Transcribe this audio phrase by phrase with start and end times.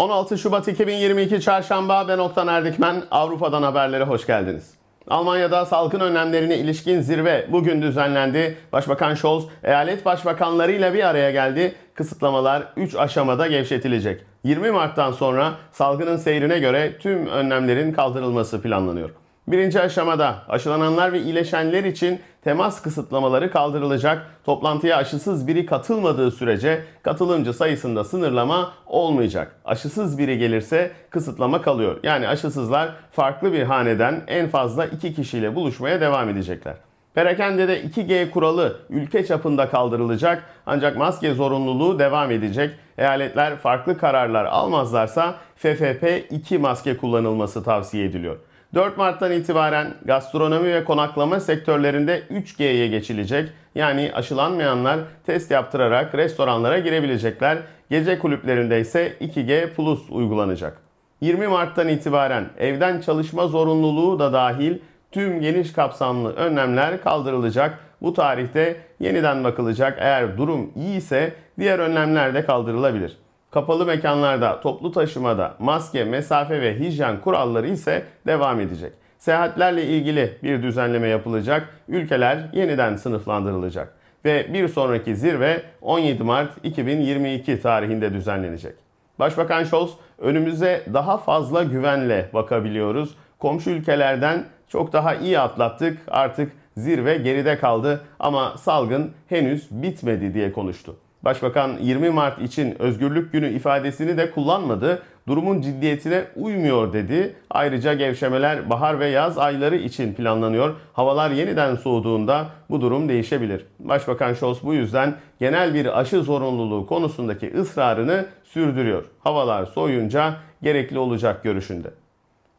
[0.00, 3.02] 16 Şubat 2022 Çarşamba ben Oktan Erdikmen.
[3.10, 4.74] Avrupa'dan haberlere hoş geldiniz.
[5.08, 8.56] Almanya'da salgın önlemlerine ilişkin zirve bugün düzenlendi.
[8.72, 11.74] Başbakan Scholz eyalet başbakanlarıyla bir araya geldi.
[11.94, 14.20] Kısıtlamalar 3 aşamada gevşetilecek.
[14.44, 19.10] 20 Mart'tan sonra salgının seyrine göre tüm önlemlerin kaldırılması planlanıyor.
[19.50, 24.26] Birinci aşamada aşılananlar ve iyileşenler için temas kısıtlamaları kaldırılacak.
[24.44, 29.56] Toplantıya aşısız biri katılmadığı sürece katılımcı sayısında sınırlama olmayacak.
[29.64, 31.96] Aşısız biri gelirse kısıtlama kalıyor.
[32.02, 36.74] Yani aşısızlar farklı bir haneden en fazla iki kişiyle buluşmaya devam edecekler.
[37.14, 42.70] Perakendede 2G kuralı ülke çapında kaldırılacak ancak maske zorunluluğu devam edecek.
[42.98, 48.36] Eyaletler farklı kararlar almazlarsa FFP2 maske kullanılması tavsiye ediliyor.
[48.74, 53.48] 4 Mart'tan itibaren gastronomi ve konaklama sektörlerinde 3G'ye geçilecek.
[53.74, 57.58] Yani aşılanmayanlar test yaptırarak restoranlara girebilecekler.
[57.90, 60.78] Gece kulüplerinde ise 2G Plus uygulanacak.
[61.20, 64.78] 20 Mart'tan itibaren evden çalışma zorunluluğu da dahil
[65.12, 67.78] tüm geniş kapsamlı önlemler kaldırılacak.
[68.02, 69.98] Bu tarihte yeniden bakılacak.
[70.00, 73.16] Eğer durum iyi ise diğer önlemler de kaldırılabilir.
[73.50, 78.92] Kapalı mekanlarda, toplu taşımada maske, mesafe ve hijyen kuralları ise devam edecek.
[79.18, 87.62] Seyahatlerle ilgili bir düzenleme yapılacak, ülkeler yeniden sınıflandırılacak ve bir sonraki zirve 17 Mart 2022
[87.62, 88.74] tarihinde düzenlenecek.
[89.18, 93.16] Başbakan Scholz önümüze daha fazla güvenle bakabiliyoruz.
[93.38, 95.98] Komşu ülkelerden çok daha iyi atlattık.
[96.08, 100.96] Artık zirve geride kaldı ama salgın henüz bitmedi diye konuştu.
[101.24, 105.02] Başbakan 20 Mart için özgürlük günü ifadesini de kullanmadı.
[105.28, 107.34] Durumun ciddiyetine uymuyor dedi.
[107.50, 110.74] Ayrıca gevşemeler bahar ve yaz ayları için planlanıyor.
[110.92, 113.66] Havalar yeniden soğuduğunda bu durum değişebilir.
[113.78, 119.04] Başbakan Scholz bu yüzden genel bir aşı zorunluluğu konusundaki ısrarını sürdürüyor.
[119.18, 121.88] Havalar soğuyunca gerekli olacak görüşünde.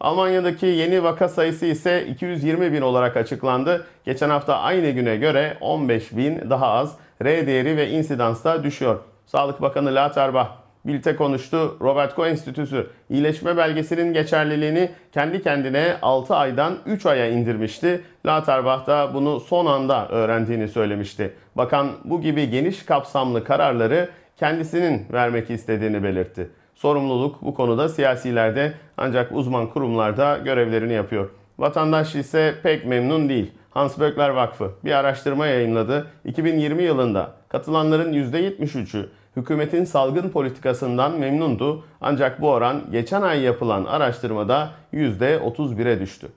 [0.02, 3.86] Almanya'daki yeni vaka sayısı ise 220 bin olarak açıklandı.
[4.06, 6.96] Geçen hafta aynı güne göre 15 bin daha az.
[7.24, 9.00] R değeri ve insidans da düşüyor.
[9.26, 10.50] Sağlık Bakanı Lauterbach
[10.86, 11.78] Bilte konuştu.
[11.82, 18.02] Robert Koch Enstitüsü iyileşme belgesinin geçerliliğini kendi kendine 6 aydan 3 aya indirmişti.
[18.26, 21.34] Lauterbach da bunu son anda öğrendiğini söylemişti.
[21.56, 26.50] Bakan bu gibi geniş kapsamlı kararları kendisinin vermek istediğini belirtti.
[26.82, 31.30] Sorumluluk bu konuda siyasilerde ancak uzman kurumlarda görevlerini yapıyor.
[31.60, 33.52] Vatandaş ise pek memnun değil.
[33.70, 36.08] Hans Böckler Vakfı bir araştırma yayınladı.
[36.26, 39.06] 2020 yılında katılanların %73'ü
[39.36, 41.84] hükümetin salgın politikasından memnundu.
[42.02, 46.28] Ancak bu oran geçen ay yapılan araştırmada %31'e düştü.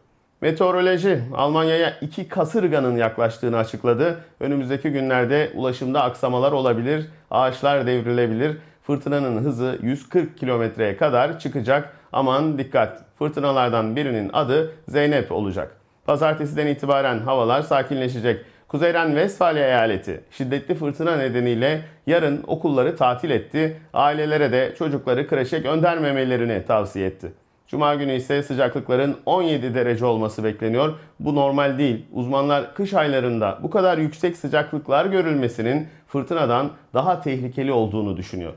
[0.41, 4.21] Meteoroloji Almanya'ya iki kasırganın yaklaştığını açıkladı.
[4.41, 8.57] Önümüzdeki günlerde ulaşımda aksamalar olabilir, ağaçlar devrilebilir.
[8.87, 11.97] Fırtınanın hızı 140 kilometreye kadar çıkacak.
[12.13, 13.05] Aman dikkat!
[13.19, 15.77] Fırtınalardan birinin adı Zeynep olacak.
[16.07, 18.45] Pazartesiden itibaren havalar sakinleşecek.
[18.69, 23.81] Kuzeyren Westfalia eyaleti şiddetli fırtına nedeniyle yarın okulları tatil etti.
[23.93, 27.33] Ailelere de çocukları kreşe göndermemelerini tavsiye etti.
[27.67, 30.95] Cuma günü ise sıcaklıkların 17 derece olması bekleniyor.
[31.21, 32.07] Bu normal değil.
[32.13, 38.53] Uzmanlar kış aylarında bu kadar yüksek sıcaklıklar görülmesinin fırtınadan daha tehlikeli olduğunu düşünüyor.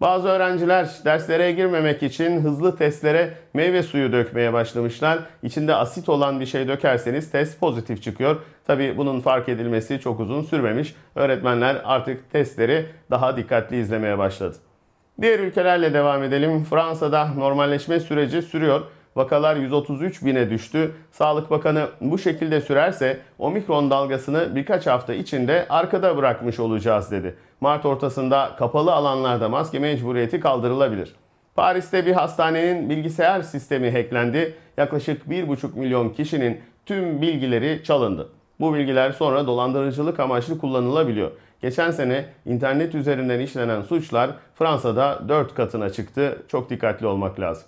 [0.00, 5.18] Bazı öğrenciler derslere girmemek için hızlı testlere meyve suyu dökmeye başlamışlar.
[5.42, 8.36] İçinde asit olan bir şey dökerseniz test pozitif çıkıyor.
[8.66, 10.94] Tabi bunun fark edilmesi çok uzun sürmemiş.
[11.14, 14.56] Öğretmenler artık testleri daha dikkatli izlemeye başladı.
[15.20, 16.64] Diğer ülkelerle devam edelim.
[16.64, 18.80] Fransa'da normalleşme süreci sürüyor.
[19.16, 20.92] Vakalar 133 bine düştü.
[21.12, 27.36] Sağlık Bakanı bu şekilde sürerse omikron dalgasını birkaç hafta içinde arkada bırakmış olacağız dedi.
[27.60, 31.14] Mart ortasında kapalı alanlarda maske mecburiyeti kaldırılabilir.
[31.54, 34.54] Paris'te bir hastanenin bilgisayar sistemi hacklendi.
[34.76, 38.28] Yaklaşık 1,5 milyon kişinin tüm bilgileri çalındı.
[38.60, 41.30] Bu bilgiler sonra dolandırıcılık amaçlı kullanılabiliyor.
[41.62, 46.42] Geçen sene internet üzerinden işlenen suçlar Fransa'da 4 katına çıktı.
[46.48, 47.64] Çok dikkatli olmak lazım.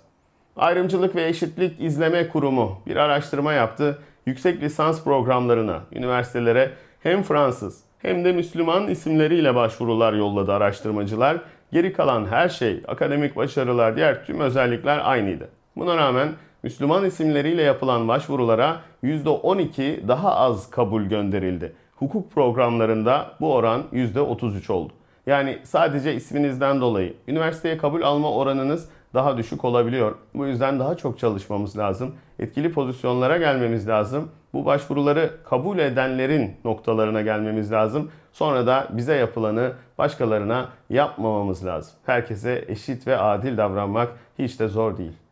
[0.57, 3.99] Ayrımcılık ve Eşitlik İzleme Kurumu bir araştırma yaptı.
[4.25, 6.71] Yüksek lisans programlarına, üniversitelere
[7.03, 11.37] hem Fransız hem de Müslüman isimleriyle başvurular yolladı araştırmacılar.
[11.71, 15.49] Geri kalan her şey, akademik başarılar, diğer tüm özellikler aynıydı.
[15.75, 16.29] Buna rağmen
[16.63, 21.73] Müslüman isimleriyle yapılan başvurulara %12 daha az kabul gönderildi.
[21.95, 24.93] Hukuk programlarında bu oran %33 oldu.
[25.27, 30.15] Yani sadece isminizden dolayı üniversiteye kabul alma oranınız daha düşük olabiliyor.
[30.33, 32.15] Bu yüzden daha çok çalışmamız lazım.
[32.39, 34.31] Etkili pozisyonlara gelmemiz lazım.
[34.53, 38.11] Bu başvuruları kabul edenlerin noktalarına gelmemiz lazım.
[38.31, 41.93] Sonra da bize yapılanı başkalarına yapmamamız lazım.
[42.05, 45.22] Herkese eşit ve adil davranmak hiç de zor değil.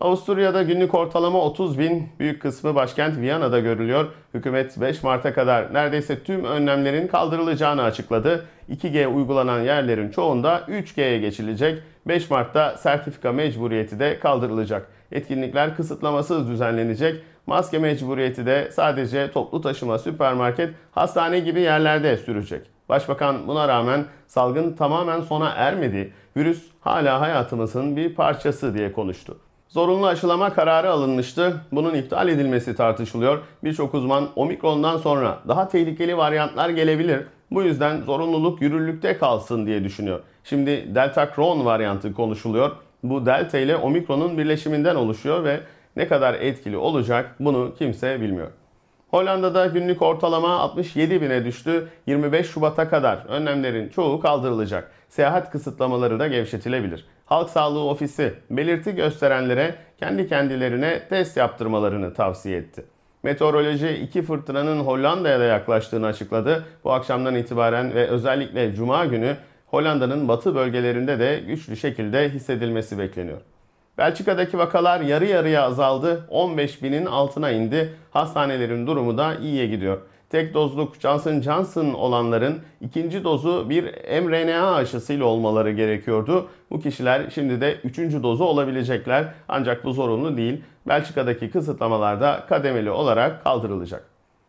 [0.00, 4.06] Avusturya'da günlük ortalama 30 bin, büyük kısmı başkent Viyana'da görülüyor.
[4.34, 8.46] Hükümet 5 Mart'a kadar neredeyse tüm önlemlerin kaldırılacağını açıkladı.
[8.70, 11.82] 2G uygulanan yerlerin çoğunda 3G'ye geçilecek.
[12.08, 14.88] 5 Mart'ta sertifika mecburiyeti de kaldırılacak.
[15.12, 17.22] Etkinlikler kısıtlamasız düzenlenecek.
[17.46, 22.66] Maske mecburiyeti de sadece toplu taşıma, süpermarket, hastane gibi yerlerde sürecek.
[22.88, 29.36] Başbakan buna rağmen salgın tamamen sona ermedi, virüs hala hayatımızın bir parçası diye konuştu.
[29.70, 31.60] Zorunlu aşılama kararı alınmıştı.
[31.72, 33.38] Bunun iptal edilmesi tartışılıyor.
[33.64, 37.20] Birçok uzman omikrondan sonra daha tehlikeli varyantlar gelebilir.
[37.50, 40.20] Bu yüzden zorunluluk yürürlükte kalsın diye düşünüyor.
[40.44, 42.70] Şimdi Delta Kron varyantı konuşuluyor.
[43.02, 45.60] Bu Delta ile Omikron'un birleşiminden oluşuyor ve
[45.96, 48.48] ne kadar etkili olacak bunu kimse bilmiyor.
[49.10, 51.88] Hollanda'da günlük ortalama 67 bine düştü.
[52.06, 54.92] 25 Şubat'a kadar önlemlerin çoğu kaldırılacak.
[55.08, 57.04] Seyahat kısıtlamaları da gevşetilebilir.
[57.30, 62.84] Halk Sağlığı Ofisi belirti gösterenlere kendi kendilerine test yaptırmalarını tavsiye etti.
[63.22, 66.64] Meteoroloji iki fırtınanın Hollanda'ya da yaklaştığını açıkladı.
[66.84, 69.36] Bu akşamdan itibaren ve özellikle cuma günü
[69.66, 73.38] Hollanda'nın batı bölgelerinde de güçlü şekilde hissedilmesi bekleniyor.
[73.98, 76.26] Belçika'daki vakalar yarı yarıya azaldı.
[76.28, 77.94] 15 binin altına indi.
[78.10, 79.98] Hastanelerin durumu da iyiye gidiyor.
[80.30, 83.84] Tek dozluk Johnson Johnson olanların ikinci dozu bir
[84.22, 86.48] mRNA aşısıyla olmaları gerekiyordu.
[86.70, 89.24] Bu kişiler şimdi de üçüncü dozu olabilecekler.
[89.48, 90.64] Ancak bu zorunlu değil.
[90.88, 94.04] Belçika'daki kısıtlamalar da kademeli olarak kaldırılacak.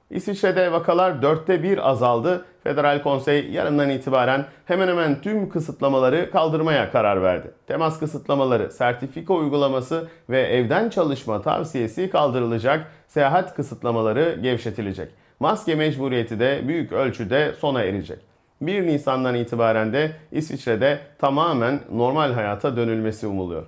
[0.10, 2.46] İsviçre'de vakalar dörtte bir azaldı.
[2.64, 7.52] Federal Konsey yarından itibaren hemen hemen tüm kısıtlamaları kaldırmaya karar verdi.
[7.68, 12.92] Temas kısıtlamaları, sertifika uygulaması ve evden çalışma tavsiyesi kaldırılacak.
[13.08, 15.12] Seyahat kısıtlamaları gevşetilecek.
[15.42, 18.20] Maske mecburiyeti de büyük ölçüde sona erecek.
[18.62, 23.66] 1 Nisan'dan itibaren de İsviçre'de tamamen normal hayata dönülmesi umuluyor.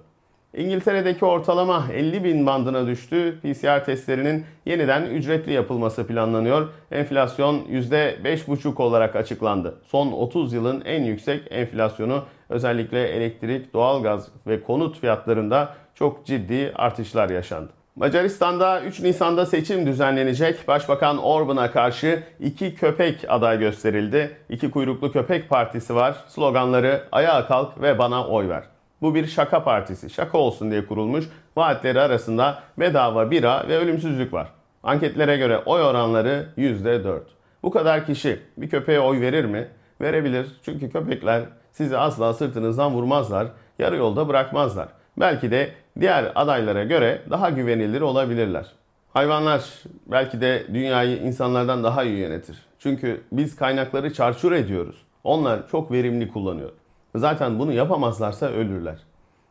[0.57, 3.39] İngiltere'deki ortalama 50 bin bandına düştü.
[3.41, 6.69] PCR testlerinin yeniden ücretli yapılması planlanıyor.
[6.91, 9.75] Enflasyon %5,5 olarak açıklandı.
[9.85, 17.29] Son 30 yılın en yüksek enflasyonu özellikle elektrik, doğalgaz ve konut fiyatlarında çok ciddi artışlar
[17.29, 17.82] yaşandı.
[17.95, 20.67] Macaristan'da 3 Nisan'da seçim düzenlenecek.
[20.67, 24.37] Başbakan Orban'a karşı iki köpek aday gösterildi.
[24.49, 26.15] İki kuyruklu köpek partisi var.
[26.27, 28.63] Sloganları ayağa kalk ve bana oy ver.
[29.01, 30.09] Bu bir şaka partisi.
[30.09, 31.25] Şaka olsun diye kurulmuş.
[31.57, 34.47] Vaatleri arasında bedava bira ve ölümsüzlük var.
[34.83, 37.19] Anketlere göre oy oranları %4.
[37.63, 39.67] Bu kadar kişi bir köpeğe oy verir mi?
[40.01, 40.47] Verebilir.
[40.65, 43.47] Çünkü köpekler sizi asla sırtınızdan vurmazlar.
[43.79, 44.87] Yarı yolda bırakmazlar.
[45.17, 48.65] Belki de diğer adaylara göre daha güvenilir olabilirler.
[49.13, 52.57] Hayvanlar belki de dünyayı insanlardan daha iyi yönetir.
[52.79, 54.95] Çünkü biz kaynakları çarçur ediyoruz.
[55.23, 56.71] Onlar çok verimli kullanıyor.
[57.15, 58.97] Zaten bunu yapamazlarsa ölürler.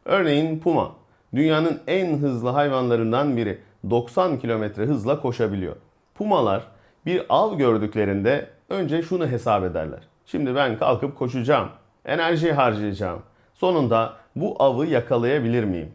[0.04, 0.92] Örneğin puma.
[1.34, 3.58] Dünyanın en hızlı hayvanlarından biri.
[3.90, 5.76] 90 kilometre hızla koşabiliyor.
[6.14, 6.62] Pumalar
[7.06, 10.00] bir av gördüklerinde önce şunu hesap ederler.
[10.26, 11.68] Şimdi ben kalkıp koşacağım.
[12.04, 13.22] Enerji harcayacağım.
[13.54, 15.92] Sonunda bu avı yakalayabilir miyim?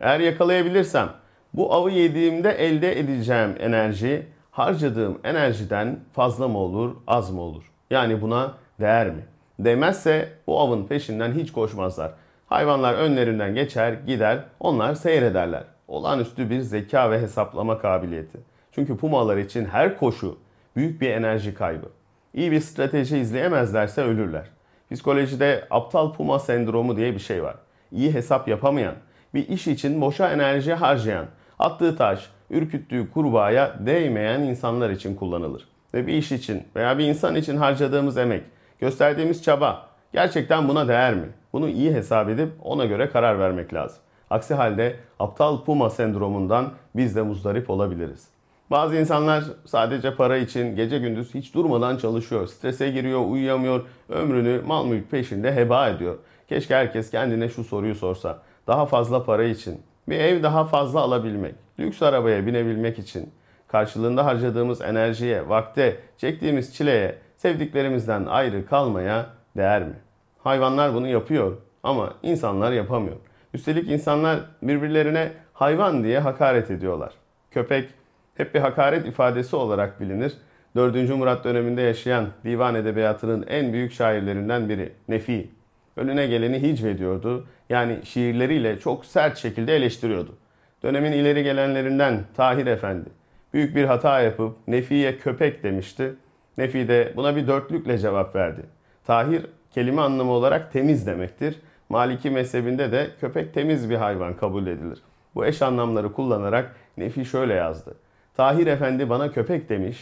[0.00, 1.08] Eğer yakalayabilirsem
[1.54, 7.64] bu avı yediğimde elde edeceğim enerji harcadığım enerjiden fazla mı olur, az mı olur?
[7.90, 9.24] Yani buna değer mi?
[9.58, 12.12] Değmezse bu avın peşinden hiç koşmazlar.
[12.46, 15.64] Hayvanlar önlerinden geçer, gider, onlar seyrederler.
[15.88, 18.38] Olağanüstü bir zeka ve hesaplama kabiliyeti.
[18.72, 20.38] Çünkü pumalar için her koşu
[20.76, 21.86] büyük bir enerji kaybı.
[22.34, 24.44] İyi bir strateji izleyemezlerse ölürler.
[24.90, 27.56] Psikolojide aptal puma sendromu diye bir şey var.
[27.92, 28.94] İyi hesap yapamayan,
[29.34, 31.26] bir iş için boşa enerji harcayan,
[31.58, 35.68] attığı taş, ürküttüğü kurbağaya değmeyen insanlar için kullanılır.
[35.94, 38.42] Ve bir iş için veya bir insan için harcadığımız emek,
[38.78, 41.28] gösterdiğimiz çaba gerçekten buna değer mi?
[41.52, 43.98] Bunu iyi hesap edip ona göre karar vermek lazım.
[44.30, 48.28] Aksi halde aptal puma sendromundan biz de muzdarip olabiliriz.
[48.70, 52.46] Bazı insanlar sadece para için gece gündüz hiç durmadan çalışıyor.
[52.46, 56.16] Strese giriyor, uyuyamıyor, ömrünü mal mülk peşinde heba ediyor.
[56.48, 58.42] Keşke herkes kendine şu soruyu sorsa.
[58.70, 63.30] Daha fazla para için, bir ev daha fazla alabilmek, lüks arabaya binebilmek için,
[63.68, 69.94] karşılığında harcadığımız enerjiye, vakte, çektiğimiz çileye, sevdiklerimizden ayrı kalmaya değer mi?
[70.38, 73.16] Hayvanlar bunu yapıyor ama insanlar yapamıyor.
[73.54, 77.12] Üstelik insanlar birbirlerine hayvan diye hakaret ediyorlar.
[77.50, 77.88] Köpek
[78.34, 80.32] hep bir hakaret ifadesi olarak bilinir.
[80.76, 81.10] 4.
[81.10, 85.50] Murat döneminde yaşayan divan edebiyatının en büyük şairlerinden biri Nefi.
[85.96, 87.46] Önüne geleni hicvediyordu.
[87.70, 90.36] Yani şiirleriyle çok sert şekilde eleştiriyordu.
[90.82, 93.10] Dönemin ileri gelenlerinden Tahir Efendi
[93.52, 96.14] büyük bir hata yapıp Nefi'ye köpek demişti.
[96.58, 98.60] Nefi de buna bir dörtlükle cevap verdi.
[99.06, 101.60] Tahir kelime anlamı olarak temiz demektir.
[101.88, 104.98] Maliki mezhebinde de köpek temiz bir hayvan kabul edilir.
[105.34, 107.94] Bu eş anlamları kullanarak Nefi şöyle yazdı.
[108.36, 109.98] Tahir Efendi bana köpek demiş.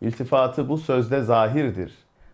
[0.00, 1.92] İltifatı bu sözde zahirdir.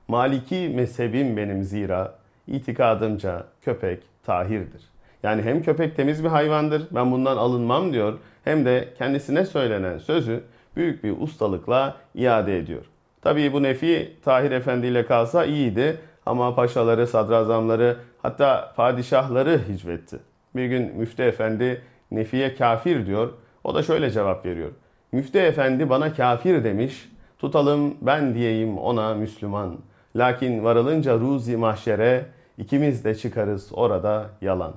[0.08, 2.18] Maliki mezhebim benim zira.
[2.46, 4.82] İtikadımca köpek tahirdir.
[5.22, 8.18] Yani hem köpek temiz bir hayvandır, ben bundan alınmam diyor.
[8.44, 10.40] Hem de kendisine söylenen sözü
[10.76, 12.84] büyük bir ustalıkla iade ediyor.
[13.22, 20.16] Tabii bu nefi Tahir Efendi ile kalsa iyiydi ama paşaları, sadrazamları hatta padişahları hicvetti.
[20.56, 23.32] Bir gün Müftü Efendi Nefi'ye kafir diyor.
[23.64, 24.70] O da şöyle cevap veriyor.
[25.12, 27.08] Müftü Efendi bana kafir demiş.
[27.38, 29.76] Tutalım ben diyeyim ona Müslüman.
[30.16, 32.24] Lakin varılınca ruzi mahşere
[32.58, 34.74] ikimiz de çıkarız orada yalan.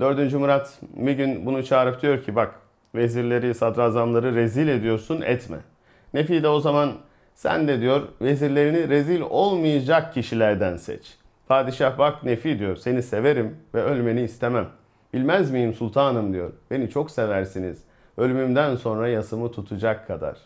[0.00, 2.54] Dördüncü Murat bir gün bunu çağırıp diyor ki bak
[2.94, 5.56] vezirleri, sadrazamları rezil ediyorsun etme.
[6.14, 6.92] Nefi de o zaman
[7.34, 11.16] sen de diyor vezirlerini rezil olmayacak kişilerden seç.
[11.48, 14.66] Padişah bak Nefi diyor seni severim ve ölmeni istemem.
[15.14, 16.52] Bilmez miyim sultanım diyor.
[16.70, 17.82] Beni çok seversiniz.
[18.16, 20.36] Ölümümden sonra yasımı tutacak kadar.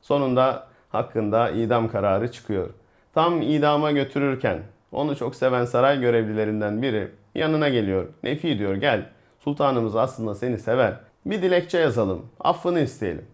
[0.00, 2.70] Sonunda hakkında idam kararı çıkıyor.
[3.14, 4.58] Tam idama götürürken
[4.92, 8.06] onu çok seven saray görevlilerinden biri yanına geliyor.
[8.22, 9.06] Nefi diyor gel
[9.38, 10.94] sultanımız aslında seni sever.
[11.26, 12.26] Bir dilekçe yazalım.
[12.40, 13.26] Affını isteyelim.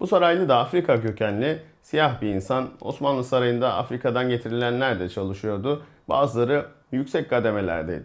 [0.00, 2.68] Bu saraylı da Afrika kökenli siyah bir insan.
[2.80, 5.82] Osmanlı Sarayı'nda Afrika'dan getirilenler de çalışıyordu.
[6.08, 8.04] Bazıları yüksek kademelerdeydi.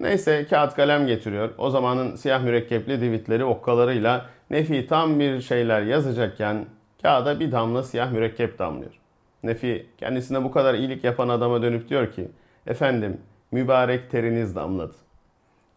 [0.00, 1.50] Neyse kağıt kalem getiriyor.
[1.58, 6.66] O zamanın siyah mürekkepli divitleri okkalarıyla Nefi tam bir şeyler yazacakken
[7.02, 9.01] kağıda bir damla siyah mürekkep damlıyor.
[9.42, 12.28] Nefi kendisine bu kadar iyilik yapan adama dönüp diyor ki
[12.66, 13.20] efendim
[13.52, 14.94] mübarek teriniz damladı.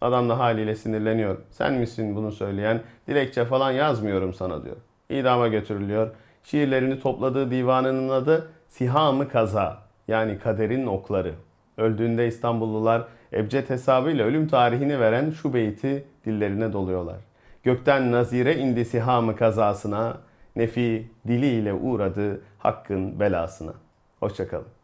[0.01, 1.37] Adam da haliyle sinirleniyor.
[1.49, 2.81] Sen misin bunu söyleyen?
[3.07, 4.75] Dilekçe falan yazmıyorum sana diyor.
[5.09, 6.11] İdama götürülüyor.
[6.43, 11.33] Şiirlerini topladığı divanının adı Siham-ı Kaza yani kaderin okları.
[11.77, 13.03] Öldüğünde İstanbullular
[13.33, 17.17] ebced hesabıyla ölüm tarihini veren şu beyti dillerine doluyorlar.
[17.63, 20.17] Gökten nazire indi Siham-ı kazasına,
[20.55, 23.73] nefi diliyle uğradı hakkın belasına.
[24.19, 24.74] Hoşçakalın.